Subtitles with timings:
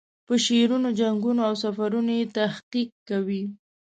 [0.27, 3.43] په شعرونو، جنګونو او سفرونو یې تحقیق کوي.